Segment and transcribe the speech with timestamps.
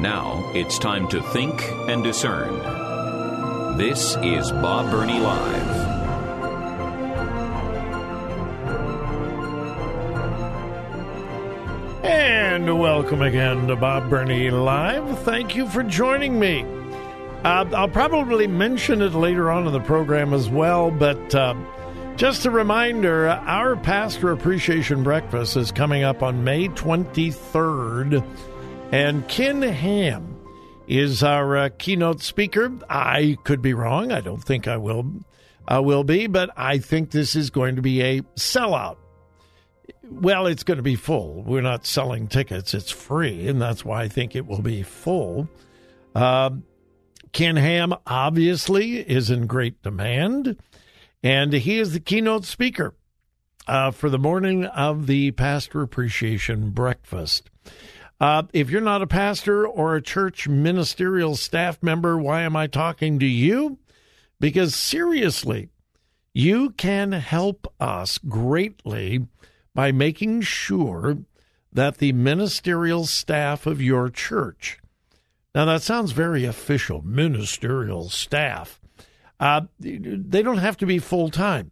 [0.00, 2.56] Now it's time to think and discern.
[3.76, 5.90] This is Bob Burney Live.
[12.02, 15.18] And welcome again to Bob Burney Live.
[15.18, 16.64] Thank you for joining me.
[17.44, 21.54] Uh, I'll probably mention it later on in the program as well, but uh,
[22.16, 28.24] just a reminder our Pastor Appreciation Breakfast is coming up on May 23rd,
[28.92, 30.36] and Ken Ham
[30.88, 32.72] is our uh, keynote speaker.
[32.88, 34.10] I could be wrong.
[34.10, 35.06] I don't think I will.
[35.68, 38.96] I will be, but I think this is going to be a sellout.
[40.02, 41.44] Well, it's going to be full.
[41.44, 45.48] We're not selling tickets, it's free, and that's why I think it will be full.
[46.12, 46.50] Uh,
[47.32, 50.56] Ken Ham obviously is in great demand,
[51.22, 52.94] and he is the keynote speaker
[53.68, 57.48] uh, for the morning of the Pastor Appreciation Breakfast.
[58.20, 62.66] Uh, if you're not a pastor or a church ministerial staff member, why am I
[62.66, 63.78] talking to you?
[64.38, 65.70] Because seriously,
[66.34, 69.26] you can help us greatly
[69.74, 71.18] by making sure
[71.72, 74.78] that the ministerial staff of your church,
[75.54, 78.80] now that sounds very official, ministerial staff,
[79.38, 81.70] uh, they don't have to be full time.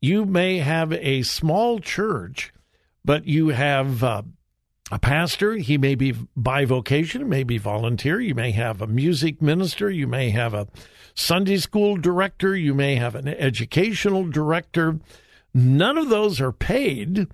[0.00, 2.52] You may have a small church,
[3.04, 4.22] but you have uh,
[4.90, 5.54] a pastor.
[5.54, 8.20] He may be bivocation, may be volunteer.
[8.20, 9.90] You may have a music minister.
[9.90, 10.68] You may have a
[11.14, 12.56] Sunday school director.
[12.56, 14.98] You may have an educational director.
[15.52, 17.28] None of those are paid,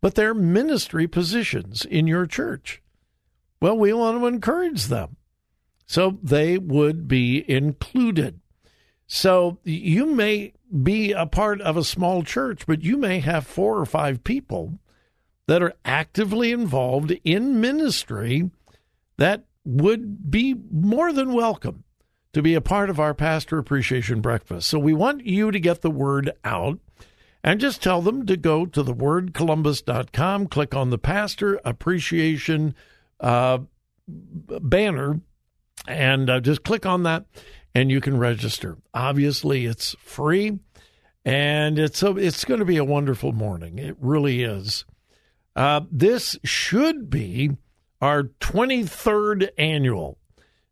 [0.00, 2.82] but they're ministry positions in your church.
[3.60, 5.16] Well, we want to encourage them.
[5.86, 8.40] So they would be included.
[9.06, 13.78] So you may be a part of a small church, but you may have four
[13.78, 14.78] or five people
[15.48, 18.50] that are actively involved in ministry
[19.16, 21.84] that would be more than welcome
[22.34, 24.68] to be a part of our Pastor Appreciation Breakfast.
[24.68, 26.78] So we want you to get the word out
[27.42, 32.74] and just tell them to go to thewordcolumbus.com, click on the Pastor Appreciation
[33.18, 33.58] uh,
[34.06, 35.20] banner,
[35.86, 37.24] and uh, just click on that,
[37.74, 38.76] and you can register.
[38.92, 40.58] Obviously, it's free,
[41.24, 43.78] and it's a, it's going to be a wonderful morning.
[43.78, 44.84] It really is.
[45.58, 47.50] Uh, this should be
[48.00, 50.16] our 23rd annual,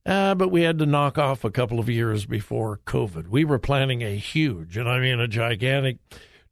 [0.07, 3.27] uh, but we had to knock off a couple of years before COVID.
[3.27, 5.97] We were planning a huge, and I mean a gigantic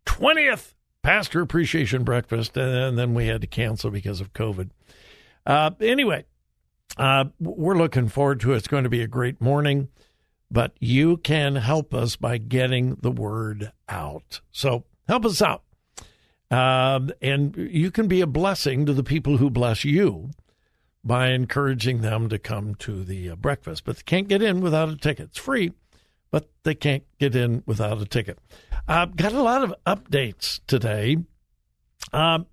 [0.05, 0.75] 20th
[1.05, 4.71] Pastor Appreciation Breakfast, and then we had to cancel because of COVID.
[5.47, 6.25] Uh, anyway,
[6.97, 8.56] uh, we're looking forward to it.
[8.56, 9.91] It's going to be a great morning,
[10.51, 14.41] but you can help us by getting the word out.
[14.51, 15.62] So help us out.
[16.54, 20.31] Um, and you can be a blessing to the people who bless you
[21.03, 23.84] by encouraging them to come to the uh, breakfast.
[23.84, 25.31] But they can't get in without a ticket.
[25.31, 25.72] It's free,
[26.31, 28.38] but they can't get in without a ticket.
[28.87, 31.16] I've uh, got a lot of updates today.
[32.12, 32.47] Um,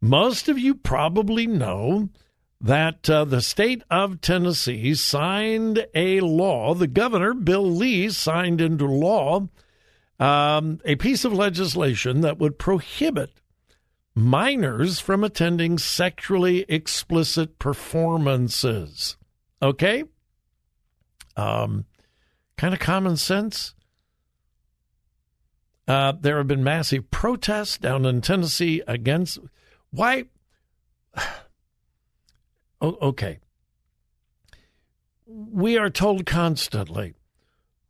[0.00, 2.08] most of you probably know
[2.58, 6.72] that uh, the state of Tennessee signed a law.
[6.72, 9.48] The governor, Bill Lee, signed into law
[10.18, 13.41] um, a piece of legislation that would prohibit
[14.14, 19.16] minors from attending sexually explicit performances.
[19.60, 20.04] Okay?
[21.36, 21.86] Um,
[22.56, 23.74] kind of common sense.
[25.88, 29.38] Uh, there have been massive protests down in Tennessee against
[29.90, 30.24] why.
[32.84, 33.38] Oh, okay.
[35.24, 37.14] We are told constantly,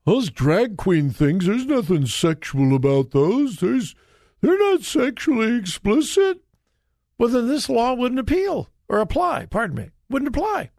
[0.04, 3.56] those drag queen things, there's nothing sexual about those.
[3.56, 3.94] There's
[4.42, 6.42] they're not sexually explicit.
[7.16, 10.70] Well, then this law wouldn't appeal or apply, pardon me, wouldn't apply.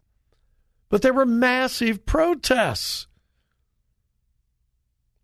[0.88, 3.08] But there were massive protests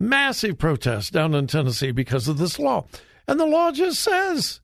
[0.01, 2.87] massive protests down in Tennessee because of this law.
[3.29, 4.61] And the law just says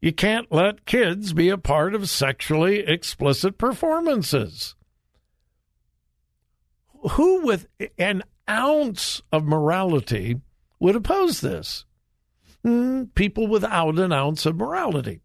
[0.00, 4.76] you can't let kids be a part of sexually explicit performances.
[7.10, 7.66] Who with
[7.98, 10.40] an ounce of morality
[10.78, 11.84] would oppose this?
[12.64, 15.20] Mm, people without an ounce of morality.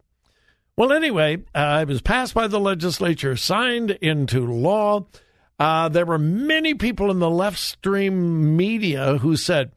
[0.76, 5.06] Well, anyway, uh, it was passed by the legislature, signed into law.
[5.58, 9.72] Uh, there were many people in the left stream media who said,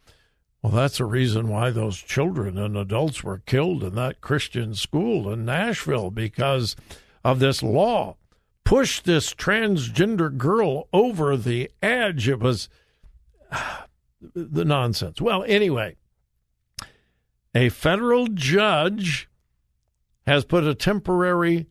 [0.62, 5.32] well, that's the reason why those children and adults were killed in that Christian school
[5.32, 6.76] in Nashville because
[7.24, 8.18] of this law.
[8.64, 12.30] Pushed this transgender girl over the edge.
[12.30, 12.70] It was
[14.36, 15.20] the nonsense.
[15.20, 15.96] Well, anyway,
[17.54, 19.30] a federal judge
[20.26, 21.68] has put a temporary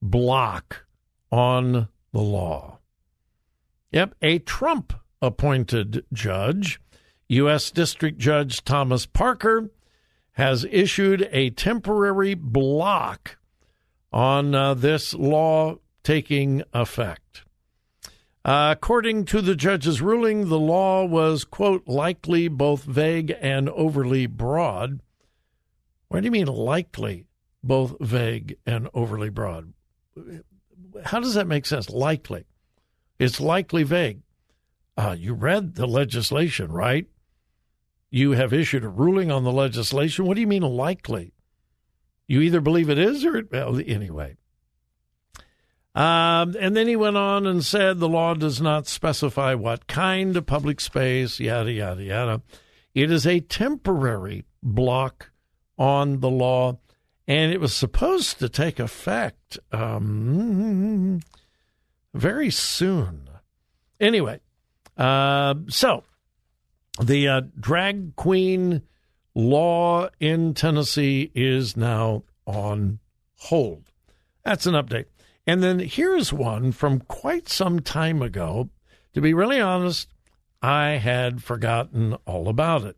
[0.00, 0.84] block
[1.30, 2.78] on the law.
[3.92, 6.80] Yep, a Trump appointed judge,
[7.28, 7.70] U.S.
[7.70, 9.70] District Judge Thomas Parker,
[10.32, 13.36] has issued a temporary block
[14.12, 17.44] on uh, this law taking effect.
[18.44, 24.26] Uh, according to the judge's ruling, the law was, quote, likely both vague and overly
[24.26, 25.00] broad.
[26.12, 27.26] What do you mean likely
[27.64, 29.72] both vague and overly broad?
[31.04, 31.88] How does that make sense?
[31.88, 32.44] Likely.
[33.18, 34.20] It's likely vague.
[34.96, 37.06] Uh, you read the legislation, right?
[38.10, 40.26] You have issued a ruling on the legislation.
[40.26, 41.32] What do you mean likely?
[42.26, 44.36] You either believe it is or it, well, anyway.
[45.94, 50.36] Um, and then he went on and said the law does not specify what kind
[50.36, 52.42] of public space, yada, yada, yada.
[52.94, 55.31] It is a temporary block
[55.78, 56.78] on the law,
[57.26, 61.20] and it was supposed to take effect um,
[62.14, 63.28] very soon.
[64.00, 64.40] Anyway,
[64.96, 66.04] uh, so
[67.00, 68.82] the uh, drag queen
[69.34, 72.98] law in Tennessee is now on
[73.36, 73.84] hold.
[74.44, 75.06] That's an update.
[75.46, 78.70] And then here's one from quite some time ago.
[79.14, 80.08] To be really honest,
[80.62, 82.96] I had forgotten all about it.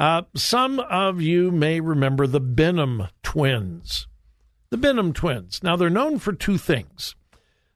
[0.00, 4.08] Uh, some of you may remember the Benham twins.
[4.70, 5.62] The Benham twins.
[5.62, 7.14] Now, they're known for two things.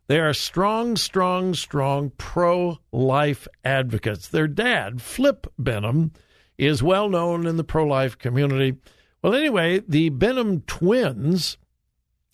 [0.07, 4.27] They are strong, strong, strong pro life advocates.
[4.27, 6.13] Their dad, Flip Benham,
[6.57, 8.79] is well known in the pro life community.
[9.21, 11.59] Well, anyway, the Benham twins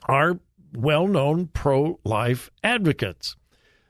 [0.04, 0.38] are
[0.72, 3.34] well known pro life advocates.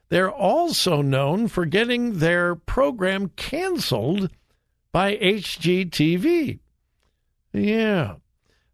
[0.08, 4.30] They're also known for getting their program canceled
[4.92, 6.58] by HGTV.
[7.52, 8.16] Yeah.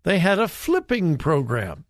[0.02, 1.84] They had a flipping program.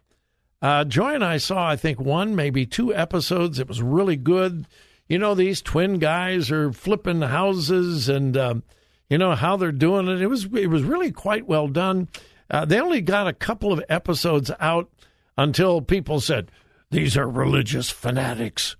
[0.62, 3.58] Uh, Joy and I saw, I think, one, maybe two episodes.
[3.58, 4.66] It was really good.
[5.08, 8.62] You know, these twin guys are flipping houses and, um,
[9.08, 10.22] you know, how they're doing it.
[10.22, 12.08] It was, it was really quite well done.
[12.50, 14.90] Uh, they only got a couple of episodes out
[15.36, 16.50] until people said,
[16.90, 18.76] These are religious fanatics.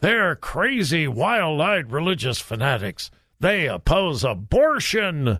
[0.00, 3.10] They're crazy, wild eyed religious fanatics.
[3.40, 5.38] They oppose abortion.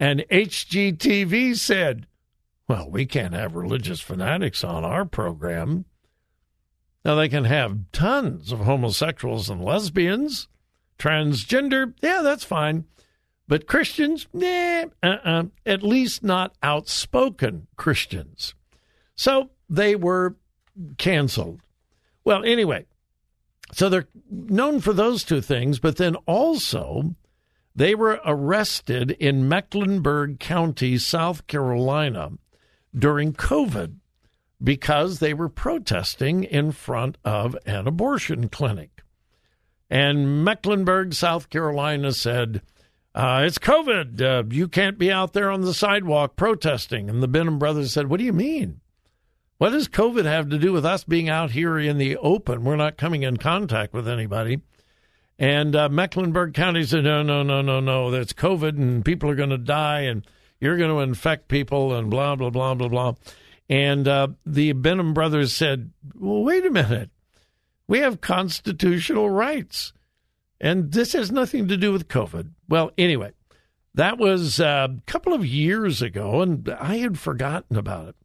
[0.00, 2.06] And HGTV said,
[2.68, 5.84] Well, we can't have religious fanatics on our program.
[7.04, 10.48] Now, they can have tons of homosexuals and lesbians,
[10.98, 12.84] transgender, yeah, that's fine.
[13.48, 18.54] But Christians, nah, uh-uh, at least not outspoken Christians.
[19.16, 20.36] So they were
[20.98, 21.60] canceled.
[22.24, 22.86] Well, anyway,
[23.72, 27.14] so they're known for those two things, but then also
[27.74, 32.32] they were arrested in Mecklenburg County, South Carolina
[32.96, 33.96] during COVID
[34.62, 39.02] because they were protesting in front of an abortion clinic.
[39.90, 42.62] And Mecklenburg, South Carolina said,
[43.14, 44.20] uh, It's COVID.
[44.20, 47.10] Uh, you can't be out there on the sidewalk protesting.
[47.10, 48.80] And the Benham brothers said, What do you mean?
[49.62, 52.64] What does COVID have to do with us being out here in the open?
[52.64, 54.60] We're not coming in contact with anybody.
[55.38, 59.36] And uh, Mecklenburg County said, no, no, no, no, no, that's COVID and people are
[59.36, 60.26] going to die and
[60.58, 63.14] you're going to infect people and blah, blah, blah, blah, blah.
[63.68, 67.10] And uh, the Benham brothers said, well, wait a minute.
[67.86, 69.92] We have constitutional rights.
[70.60, 72.50] And this has nothing to do with COVID.
[72.68, 73.30] Well, anyway,
[73.94, 78.16] that was uh, a couple of years ago, and I had forgotten about it.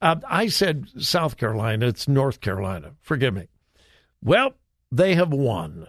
[0.00, 1.86] Uh, I said South Carolina.
[1.86, 2.92] It's North Carolina.
[3.00, 3.48] Forgive me.
[4.22, 4.54] Well,
[4.90, 5.88] they have won.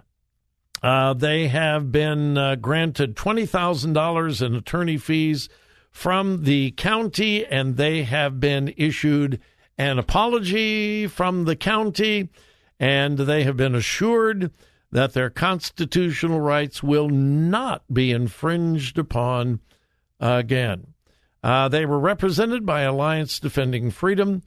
[0.81, 5.49] Uh, they have been uh, granted $20,000 in attorney fees
[5.91, 9.41] from the county, and they have been issued
[9.77, 12.29] an apology from the county,
[12.79, 14.51] and they have been assured
[14.91, 19.59] that their constitutional rights will not be infringed upon
[20.19, 20.93] again.
[21.43, 24.43] Uh, they were represented by Alliance Defending Freedom.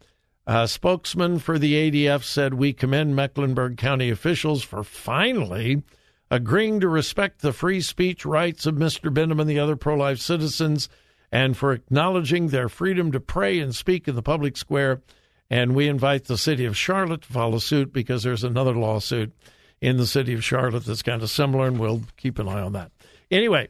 [0.47, 5.83] A spokesman for the ADF said, We commend Mecklenburg County officials for finally
[6.31, 9.13] agreeing to respect the free speech rights of Mr.
[9.13, 10.89] Benham and the other pro life citizens
[11.33, 15.01] and for acknowledging their freedom to pray and speak in the public square.
[15.49, 19.33] And we invite the city of Charlotte to follow suit because there's another lawsuit
[19.81, 22.73] in the city of Charlotte that's kind of similar, and we'll keep an eye on
[22.73, 22.93] that.
[23.31, 23.69] Anyway,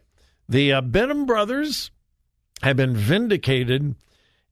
[0.48, 1.90] the uh, Benham brothers
[2.62, 3.94] have been vindicated,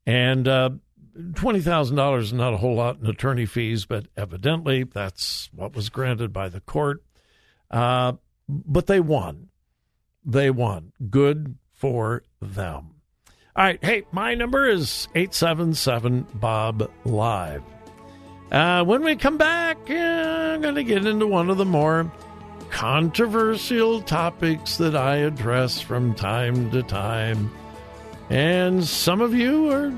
[0.07, 0.71] and uh,
[1.19, 6.33] $20,000 is not a whole lot in attorney fees, but evidently that's what was granted
[6.33, 7.03] by the court.
[7.71, 8.13] Uh,
[8.49, 9.49] but they won.
[10.25, 10.93] They won.
[11.11, 12.95] Good for them.
[13.57, 13.83] All right.
[13.85, 17.63] Hey, my number is 877 Bob Live.
[18.53, 22.11] Uh, when we come back, uh, I'm going to get into one of the more
[22.71, 27.51] controversial topics that I address from time to time.
[28.31, 29.93] And some of you are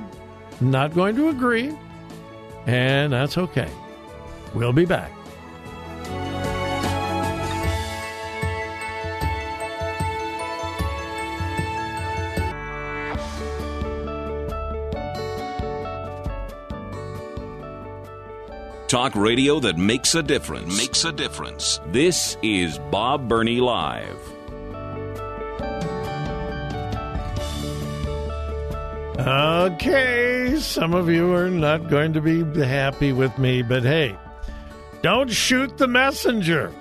[0.60, 1.76] not going to agree,
[2.66, 3.70] and that's okay.
[4.54, 5.12] We'll be back.
[18.90, 20.76] Talk radio that makes a difference.
[20.76, 21.78] Makes a difference.
[21.92, 24.18] This is Bob Burney Live.
[29.26, 34.16] Okay, some of you are not going to be happy with me, but hey,
[35.02, 36.72] don't shoot the messenger.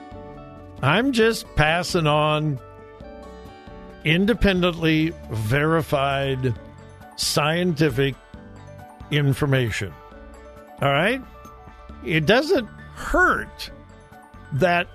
[0.81, 2.59] I'm just passing on
[4.05, 6.53] independently verified
[7.17, 8.15] scientific
[9.11, 9.93] information.
[10.81, 11.21] All right?
[12.05, 13.71] it doesn't hurt
[14.53, 14.87] that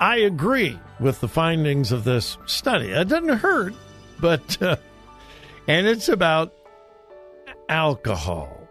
[0.00, 2.90] I agree with the findings of this study.
[2.90, 3.74] It doesn't hurt,
[4.20, 4.76] but, uh,
[5.68, 6.54] and it's about
[7.68, 8.66] alcohol.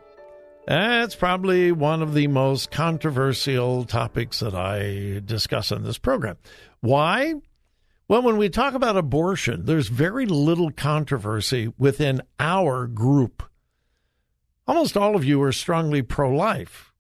[0.68, 6.38] That's probably one of the most controversial topics that I discuss on this program.
[6.82, 7.36] Why?
[8.10, 13.44] Well, when we talk about abortion, there's very little controversy within our group.
[14.68, 16.92] Almost all of you are strongly pro life.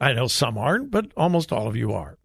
[0.00, 2.18] I know some aren't, but almost all of you are.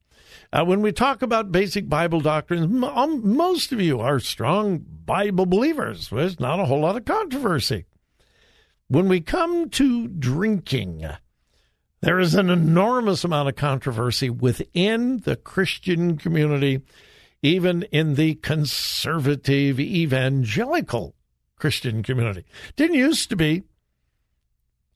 [0.51, 4.83] Uh, when we talk about basic Bible doctrines, m- um, most of you are strong
[5.05, 6.09] Bible believers.
[6.09, 7.85] There's not a whole lot of controversy.
[8.87, 11.07] When we come to drinking,
[12.01, 16.81] there is an enormous amount of controversy within the Christian community,
[17.43, 21.13] even in the conservative evangelical
[21.57, 22.45] Christian community.
[22.75, 23.63] Didn't used to be.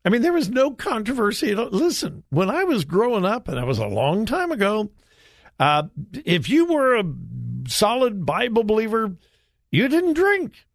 [0.04, 1.54] I mean, there was no controversy.
[1.54, 4.90] Listen, when I was growing up, and that was a long time ago,
[5.60, 5.84] uh,
[6.26, 7.04] if you were a
[7.68, 9.16] solid Bible believer,
[9.72, 10.66] you didn't drink.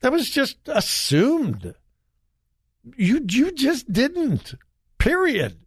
[0.00, 1.74] That was just assumed.
[2.96, 4.54] You you just didn't.
[4.98, 5.58] Period.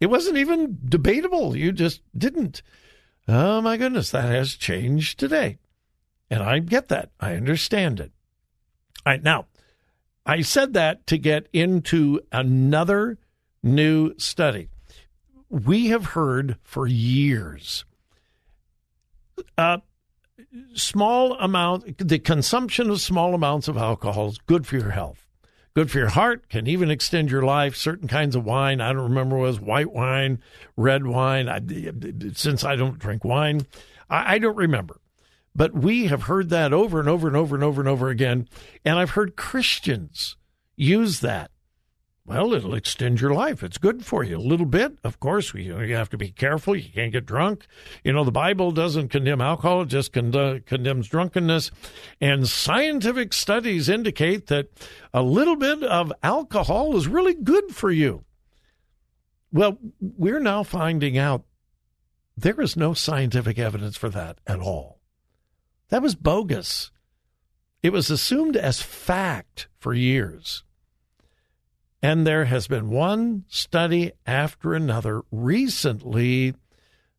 [0.00, 1.56] It wasn't even debatable.
[1.56, 2.62] You just didn't.
[3.26, 5.58] Oh my goodness, that has changed today.
[6.30, 7.10] And I get that.
[7.20, 8.12] I understand it.
[9.06, 9.46] All right, now
[10.26, 13.18] I said that to get into another
[13.62, 14.68] new study.
[15.48, 17.84] We have heard for years
[20.74, 25.26] small amount the consumption of small amounts of alcohol is good for your health
[25.74, 29.08] good for your heart can even extend your life certain kinds of wine i don't
[29.08, 30.40] remember was white wine
[30.76, 31.60] red wine I,
[32.34, 33.66] since i don't drink wine
[34.08, 35.00] I, I don't remember
[35.54, 38.48] but we have heard that over and over and over and over and over again.
[38.84, 40.36] And I've heard Christians
[40.76, 41.50] use that.
[42.26, 43.62] Well, it'll extend your life.
[43.62, 44.96] It's good for you a little bit.
[45.04, 46.74] Of course, you, you have to be careful.
[46.74, 47.66] You can't get drunk.
[48.02, 51.70] You know, the Bible doesn't condemn alcohol, it just con- condemns drunkenness.
[52.22, 54.70] And scientific studies indicate that
[55.12, 58.24] a little bit of alcohol is really good for you.
[59.52, 61.44] Well, we're now finding out
[62.36, 64.98] there is no scientific evidence for that at all.
[65.90, 66.90] That was bogus.
[67.82, 70.64] It was assumed as fact for years.
[72.04, 76.52] And there has been one study after another recently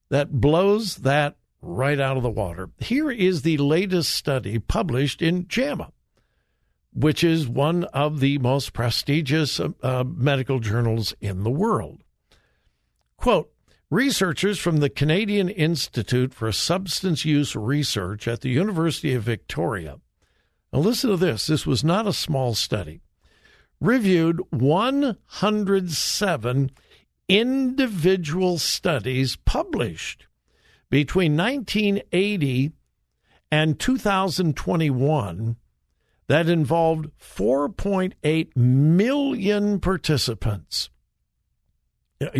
[0.09, 2.69] that blows that right out of the water.
[2.77, 5.91] Here is the latest study published in JAMA,
[6.93, 12.03] which is one of the most prestigious uh, medical journals in the world.
[13.17, 13.51] Quote
[13.89, 19.99] Researchers from the Canadian Institute for Substance Use Research at the University of Victoria.
[20.71, 21.47] Now, listen to this.
[21.47, 23.01] This was not a small study.
[23.81, 26.71] Reviewed 107
[27.27, 30.27] individual studies published
[30.89, 32.71] between 1980
[33.51, 35.57] and 2021
[36.27, 40.89] that involved 4.8 million participants.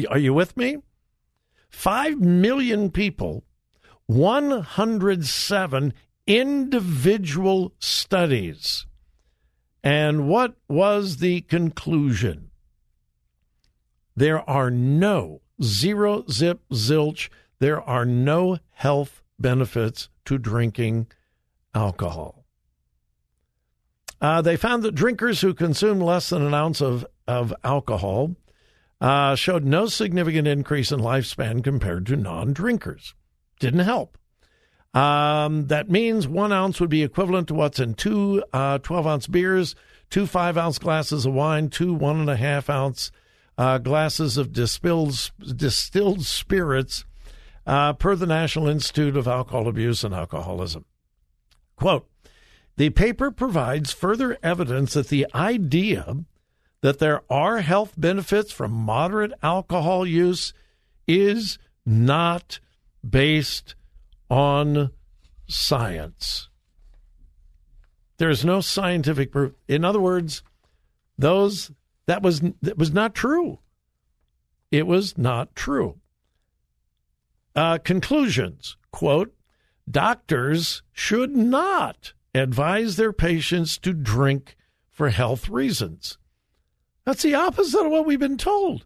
[0.10, 0.78] Are you with me?
[1.70, 3.44] 5 million people,
[4.08, 5.94] 107
[6.26, 8.88] individual studies.
[9.86, 12.50] And what was the conclusion?
[14.16, 21.08] there are no zero zip zilch, there are no health benefits to drinking
[21.74, 22.46] alcohol.
[24.22, 28.36] Uh, they found that drinkers who consume less than an ounce of, of alcohol
[29.02, 33.14] uh, showed no significant increase in lifespan compared to non drinkers.
[33.60, 34.18] Didn't help.
[34.96, 39.28] Um, that means one ounce would be equivalent to what's in two uh, 12 ounce
[39.28, 39.76] beers,
[40.10, 43.12] two five ounce glasses of wine, two one and a half ounce
[43.58, 47.04] uh, glasses of distilled, distilled spirits,
[47.68, 50.86] uh, per the National Institute of Alcohol Abuse and Alcoholism.
[51.76, 52.08] Quote
[52.78, 56.24] The paper provides further evidence that the idea
[56.80, 60.54] that there are health benefits from moderate alcohol use
[61.06, 62.60] is not
[63.08, 63.76] based
[64.30, 64.92] on
[65.48, 66.50] science.
[68.18, 69.54] There's no scientific proof.
[69.68, 70.42] In other words,
[71.18, 71.72] those
[72.08, 73.60] that was that was not true.
[74.72, 76.00] It was not true.
[77.56, 79.34] Uh, conclusions quote
[79.90, 84.56] doctors should not advise their patients to drink
[84.90, 86.18] for health reasons
[87.06, 88.86] that's the opposite of what we've been told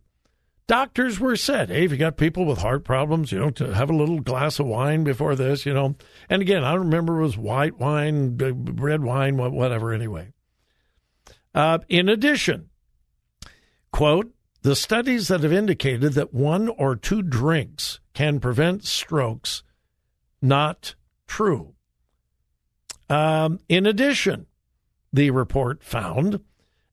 [0.69, 3.89] doctors were said hey if you got people with heart problems you know to have
[3.89, 5.95] a little glass of wine before this you know
[6.29, 10.31] and again i don't remember it was white wine red wine whatever anyway
[11.55, 12.69] uh, in addition
[13.91, 19.63] quote the studies that have indicated that one or two drinks can prevent strokes,
[20.41, 20.95] not
[21.27, 21.75] true.
[23.09, 24.47] Um, in addition,
[25.13, 26.41] the report found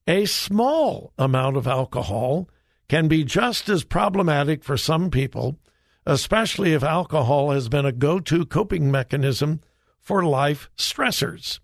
[0.07, 2.49] a small amount of alcohol
[2.89, 5.59] can be just as problematic for some people,
[6.05, 9.61] especially if alcohol has been a go to coping mechanism
[10.01, 11.59] for life stressors.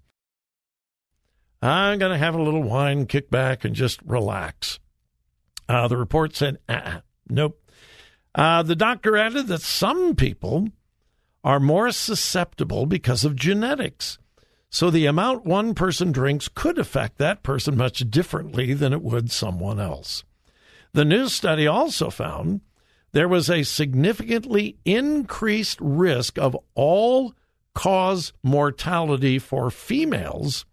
[1.62, 4.80] I'm going to have a little wine, kick back, and just relax.
[5.68, 7.62] Uh, the report said, uh-uh, nope.
[8.34, 10.68] Uh, the doctor added that some people
[11.44, 14.18] are more susceptible because of genetics.
[14.70, 19.30] So the amount one person drinks could affect that person much differently than it would
[19.30, 20.24] someone else.
[20.94, 22.60] The new study also found
[23.12, 27.34] there was a significantly increased risk of all
[27.74, 30.66] cause mortality for females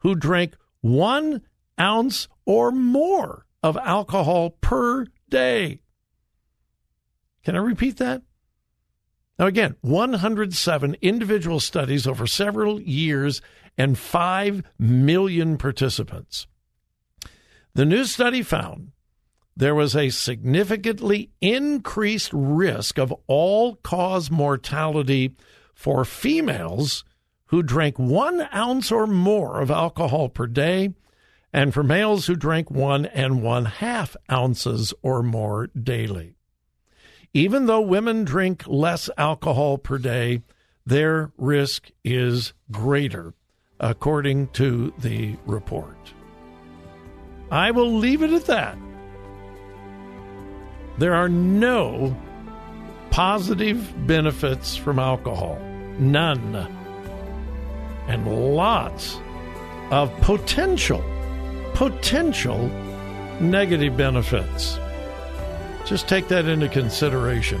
[0.00, 1.42] who drank one
[1.80, 5.80] ounce or more of alcohol per day.
[7.44, 8.22] Can I repeat that?
[9.38, 13.40] Now, again, 107 individual studies over several years
[13.76, 16.46] and 5 million participants.
[17.74, 18.90] The new study found
[19.58, 25.34] there was a significantly increased risk of all cause mortality
[25.74, 27.04] for females
[27.46, 30.94] who drank one ounce or more of alcohol per day
[31.52, 36.36] and for males who drank one and one half ounces or more daily.
[37.34, 40.40] Even though women drink less alcohol per day,
[40.86, 43.34] their risk is greater,
[43.80, 46.12] according to the report.
[47.50, 48.78] I will leave it at that.
[50.98, 52.16] There are no
[53.10, 55.58] positive benefits from alcohol,
[55.98, 56.54] none,
[58.08, 59.18] and lots
[59.90, 61.02] of potential
[61.74, 62.58] potential
[63.40, 64.80] negative benefits.
[65.86, 67.60] Just take that into consideration.